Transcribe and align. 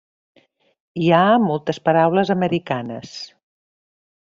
Hi 1.01 1.11
ha 1.17 1.21
moltes 1.45 1.83
paraules 1.91 2.35
americanes. 2.39 3.17